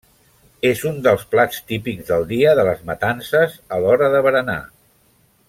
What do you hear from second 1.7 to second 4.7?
típics del dia de les matances a l'hora de berenar.